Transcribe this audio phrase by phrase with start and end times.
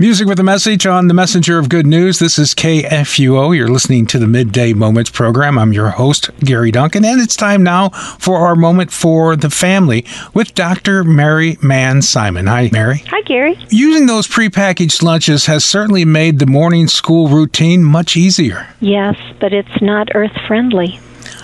[0.00, 2.20] Music with a message on the Messenger of Good News.
[2.20, 3.56] This is KFUO.
[3.56, 5.58] You're listening to the Midday Moments program.
[5.58, 10.06] I'm your host, Gary Duncan, and it's time now for our moment for the family
[10.34, 11.02] with Dr.
[11.02, 12.46] Mary Manz Simon.
[12.46, 13.02] Hi, Mary.
[13.08, 13.58] Hi, Gary.
[13.70, 18.68] Using those prepackaged lunches has certainly made the morning school routine much easier.
[18.78, 21.00] Yes, but it's not earth friendly.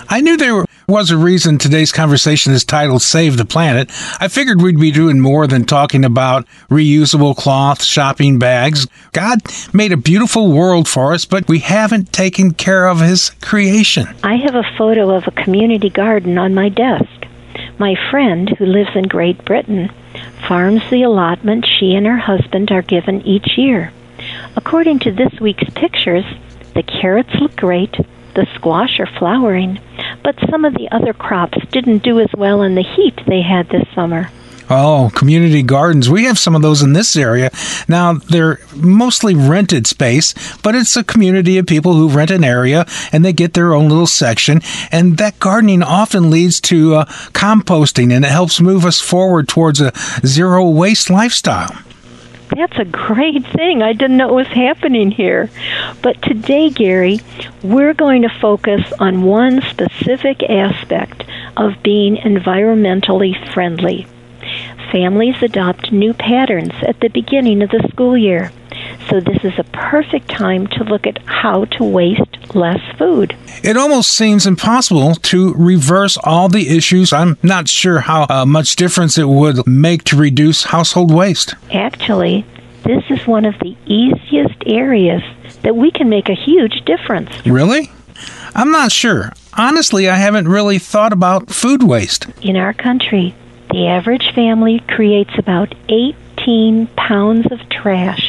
[0.07, 3.89] I knew there was a reason today's conversation is titled Save the Planet.
[4.19, 8.87] I figured we'd be doing more than talking about reusable cloth, shopping bags.
[9.11, 9.39] God
[9.73, 14.07] made a beautiful world for us, but we haven't taken care of His creation.
[14.23, 17.09] I have a photo of a community garden on my desk.
[17.79, 19.91] My friend, who lives in Great Britain,
[20.47, 23.91] farms the allotment she and her husband are given each year.
[24.55, 26.25] According to this week's pictures,
[26.75, 27.95] the carrots look great,
[28.35, 29.79] the squash are flowering,
[30.25, 33.69] but some of the other crops didn't do as well in the heat they had
[33.69, 34.29] this summer.
[34.67, 36.09] Oh, community gardens.
[36.09, 37.51] We have some of those in this area.
[37.87, 42.87] Now, they're mostly rented space, but it's a community of people who rent an area
[43.11, 44.61] and they get their own little section.
[44.91, 49.79] And that gardening often leads to uh, composting and it helps move us forward towards
[49.79, 49.93] a
[50.25, 51.84] zero waste lifestyle.
[52.55, 53.81] That's a great thing.
[53.81, 55.49] I didn't know it was happening here.
[56.01, 57.19] But today, Gary,
[57.61, 61.25] we're going to focus on one specific aspect
[61.57, 64.07] of being environmentally friendly.
[64.89, 68.53] Families adopt new patterns at the beginning of the school year.
[69.09, 73.35] So, this is a perfect time to look at how to waste less food.
[73.63, 77.13] It almost seems impossible to reverse all the issues.
[77.13, 81.53] I'm not sure how uh, much difference it would make to reduce household waste.
[81.71, 82.45] Actually,
[82.83, 85.21] this is one of the easiest areas
[85.61, 87.29] that we can make a huge difference.
[87.45, 87.91] Really?
[88.55, 89.33] I'm not sure.
[89.53, 92.27] Honestly, I haven't really thought about food waste.
[92.41, 93.35] In our country,
[93.71, 98.24] the average family creates about 18 pounds of trash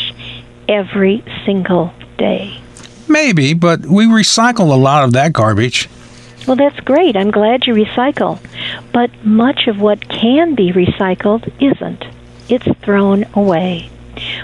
[0.68, 2.60] every single day.
[3.08, 5.88] Maybe, but we recycle a lot of that garbage.
[6.46, 7.16] Well, that's great.
[7.16, 8.38] I'm glad you recycle.
[8.92, 12.04] But much of what can be recycled isn't.
[12.48, 13.90] It's thrown away.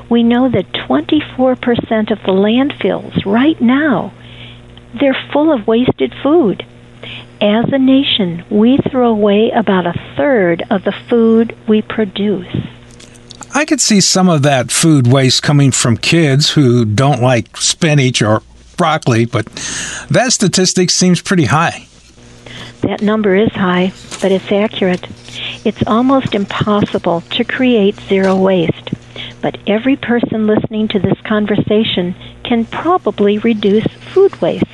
[0.08, 4.12] We know that 24% of the landfills right now,
[4.98, 6.66] they're full of wasted food.
[7.40, 12.61] As a nation, we throw away about a third of the food we produce.
[13.54, 18.22] I could see some of that food waste coming from kids who don't like spinach
[18.22, 18.42] or
[18.76, 19.46] broccoli, but
[20.10, 21.86] that statistic seems pretty high.
[22.80, 25.06] That number is high, but it's accurate.
[25.64, 28.90] It's almost impossible to create zero waste,
[29.40, 32.14] but every person listening to this conversation
[32.44, 34.66] can probably reduce food waste.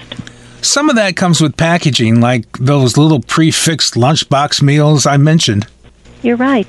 [0.62, 5.66] Some of that comes with packaging, like those little prefixed lunchbox meals I mentioned.
[6.22, 6.68] You're right.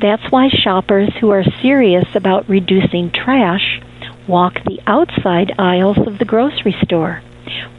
[0.00, 3.80] That's why shoppers who are serious about reducing trash
[4.26, 7.22] walk the outside aisles of the grocery store,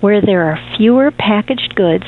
[0.01, 2.05] where there are fewer packaged goods,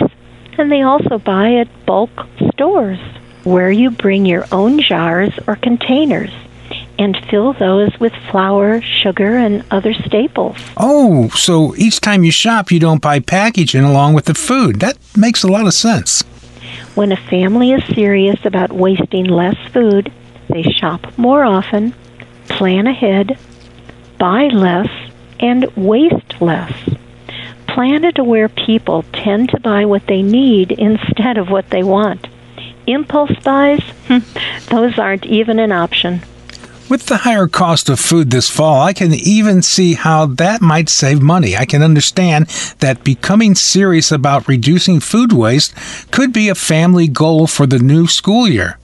[0.58, 2.12] and they also buy at bulk
[2.53, 3.00] stores,
[3.44, 6.31] where you bring your own jars or containers
[7.00, 10.58] and fill those with flour, sugar, and other staples.
[10.78, 14.80] Oh, so each time you shop, you don't buy packaging along with the food.
[14.80, 16.24] That makes a lot of sense.
[16.95, 20.11] When a family is serious about wasting less food,
[20.47, 21.95] they shop more often,
[22.47, 23.37] plan ahead,
[24.19, 24.89] buy less,
[25.39, 26.71] and waste less.
[27.67, 32.27] Planet aware people tend to buy what they need instead of what they want.
[32.85, 34.19] Impulse buys, hmm,
[34.69, 36.21] those aren't even an option.
[36.89, 40.89] With the higher cost of food this fall, I can even see how that might
[40.89, 41.55] save money.
[41.55, 42.47] I can understand
[42.79, 45.73] that becoming serious about reducing food waste
[46.11, 48.77] could be a family goal for the new school year.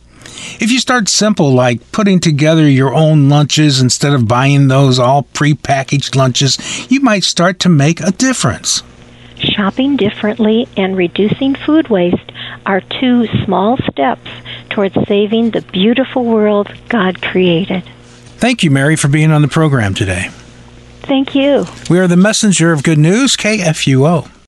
[0.61, 5.23] If you start simple, like putting together your own lunches instead of buying those all
[5.33, 6.57] prepackaged lunches,
[6.89, 8.81] you might start to make a difference.
[9.39, 12.31] Shopping differently and reducing food waste
[12.65, 14.29] are two small steps
[14.79, 17.83] towards saving the beautiful world God created.
[18.37, 20.29] Thank you, Mary, for being on the program today.
[21.01, 21.65] Thank you.
[21.89, 24.31] We are the messenger of good news, KFUO.